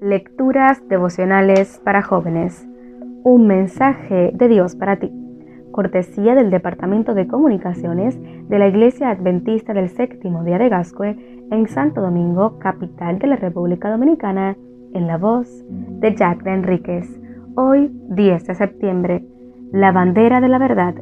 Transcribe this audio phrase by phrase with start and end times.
[0.00, 2.64] Lecturas devocionales para jóvenes.
[3.24, 5.10] Un mensaje de Dios para ti.
[5.72, 8.16] Cortesía del Departamento de Comunicaciones
[8.48, 13.36] de la Iglesia Adventista del Séptimo Día de Gascue en Santo Domingo, capital de la
[13.36, 14.56] República Dominicana,
[14.94, 17.20] en la voz de Jack de Enríquez.
[17.56, 19.24] Hoy, 10 de septiembre,
[19.72, 20.94] la bandera de la verdad.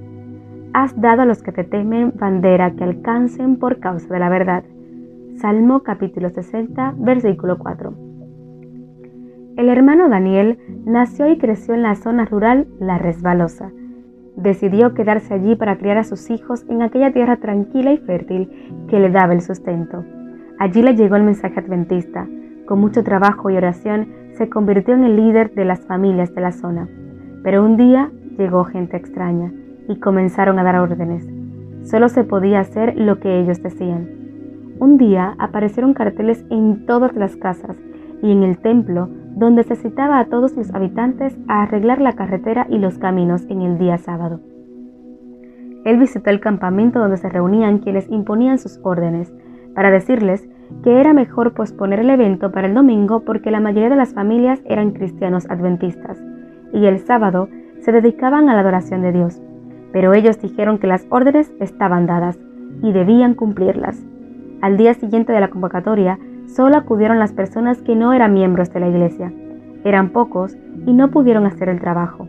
[0.73, 4.65] Has dado a los que te temen bandera que alcancen por causa de la verdad.
[5.37, 8.16] Salmo capítulo 60, versículo 4.
[9.57, 13.73] El hermano Daniel nació y creció en la zona rural La Resbalosa.
[14.37, 18.51] Decidió quedarse allí para criar a sus hijos en aquella tierra tranquila y fértil
[18.87, 20.05] que le daba el sustento.
[20.59, 22.29] Allí le llegó el mensaje adventista.
[22.67, 26.53] Con mucho trabajo y oración se convirtió en el líder de las familias de la
[26.53, 26.87] zona.
[27.43, 29.55] Pero un día llegó gente extraña
[29.89, 31.27] y comenzaron a dar órdenes.
[31.85, 34.07] Solo se podía hacer lo que ellos decían.
[34.81, 37.79] Un día aparecieron carteles en todas las casas
[38.23, 42.67] y en el templo donde se citaba a todos los habitantes a arreglar la carretera
[42.71, 44.41] y los caminos en el día sábado.
[45.85, 49.33] Él visitó el campamento donde se reunían quienes imponían sus órdenes,
[49.75, 50.49] para decirles
[50.83, 54.61] que era mejor posponer el evento para el domingo porque la mayoría de las familias
[54.65, 56.19] eran cristianos adventistas
[56.73, 57.49] y el sábado
[57.81, 59.41] se dedicaban a la adoración de Dios.
[59.93, 62.39] Pero ellos dijeron que las órdenes estaban dadas
[62.83, 64.03] y debían cumplirlas.
[64.63, 68.81] Al día siguiente de la convocatoria, solo acudieron las personas que no eran miembros de
[68.81, 69.33] la iglesia.
[69.85, 72.29] Eran pocos y no pudieron hacer el trabajo.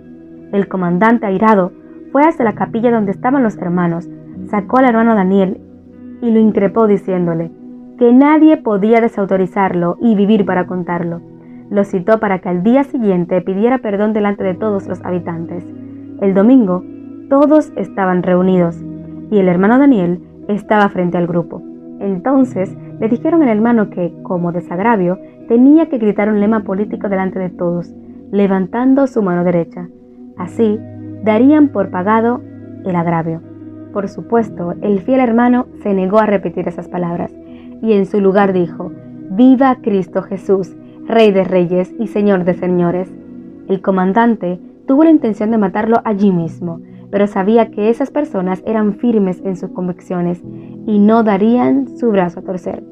[0.52, 1.72] El comandante airado
[2.12, 4.10] fue hasta la capilla donde estaban los hermanos,
[4.50, 5.60] sacó al hermano Daniel
[6.22, 7.52] y lo increpó diciéndole
[7.98, 11.22] que nadie podía desautorizarlo y vivir para contarlo.
[11.70, 15.66] Lo citó para que al día siguiente pidiera perdón delante de todos los habitantes.
[16.22, 16.84] El domingo,
[17.30, 18.82] todos estaban reunidos
[19.32, 21.62] y el hermano Daniel estaba frente al grupo.
[22.00, 27.40] Entonces le dijeron al hermano que, como desagravio, tenía que gritar un lema político delante
[27.40, 27.94] de todos,
[28.32, 29.88] levantando su mano derecha.
[30.38, 30.80] Así,
[31.24, 32.42] darían por pagado
[32.86, 33.42] el agravio.
[33.94, 37.34] Por supuesto, el fiel hermano se negó a repetir esas palabras,
[37.82, 38.92] y en su lugar dijo,
[39.30, 43.12] Viva Cristo Jesús, Rey de Reyes y Señor de Señores.
[43.68, 46.80] El comandante tuvo la intención de matarlo allí mismo,
[47.12, 50.42] pero sabía que esas personas eran firmes en sus convicciones
[50.86, 52.84] y no darían su brazo a torcer.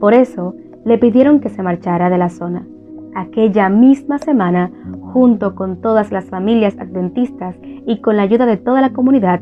[0.00, 0.54] Por eso
[0.84, 2.66] le pidieron que se marchara de la zona.
[3.14, 4.70] Aquella misma semana,
[5.12, 7.56] junto con todas las familias adventistas
[7.86, 9.40] y con la ayuda de toda la comunidad,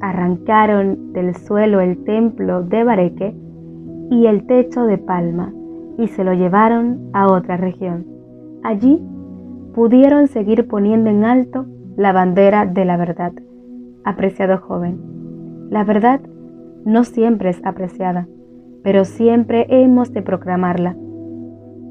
[0.00, 3.34] arrancaron del suelo el templo de Bareque
[4.10, 5.52] y el techo de palma
[5.96, 8.04] y se lo llevaron a otra región.
[8.64, 9.00] Allí
[9.74, 13.32] pudieron seguir poniendo en alto la bandera de la verdad.
[14.04, 16.20] Apreciado joven, la verdad
[16.84, 18.28] no siempre es apreciada,
[18.82, 20.96] pero siempre hemos de proclamarla.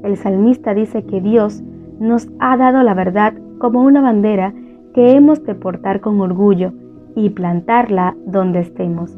[0.04, 1.62] El salmista dice que Dios
[1.98, 4.52] nos ha dado la verdad como una bandera
[4.94, 6.72] que hemos de portar con orgullo
[7.16, 9.16] y plantarla donde estemos.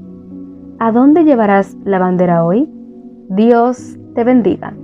[0.78, 2.68] ¿A dónde llevarás la bandera hoy?
[3.28, 4.74] Dios te bendiga.